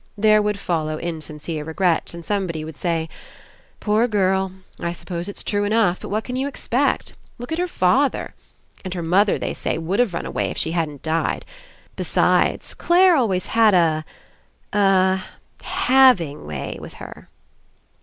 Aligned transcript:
There 0.17 0.41
would 0.41 0.57
follow 0.57 0.97
insincere 0.97 1.63
regrets, 1.63 2.15
and 2.15 2.25
somebody 2.25 2.65
would 2.65 2.75
say: 2.75 3.07
"Poor 3.79 4.07
girl, 4.07 4.51
I 4.79 4.93
suppose 4.93 5.29
it's 5.29 5.43
true 5.43 5.63
enough, 5.63 5.99
but 5.99 6.07
26 6.07 6.07
ENCOUNTER 6.07 6.09
what 6.11 6.23
can 6.23 6.35
you 6.37 6.47
expect. 6.47 7.13
Look 7.37 7.51
at 7.51 7.59
her 7.59 7.67
father. 7.67 8.33
And 8.83 8.95
her 8.95 9.03
mother, 9.03 9.37
they 9.37 9.53
say, 9.53 9.77
would 9.77 9.99
have 9.99 10.15
run 10.15 10.25
away 10.25 10.49
If 10.49 10.57
she 10.57 10.71
hadn't 10.71 11.03
died. 11.03 11.45
Besides, 11.95 12.73
Clare 12.73 13.15
always 13.15 13.45
had 13.45 13.75
a— 13.75 14.03
a— 14.73 15.21
having 15.85 16.47
way 16.47 16.79
with 16.81 16.93
her." 16.93 17.29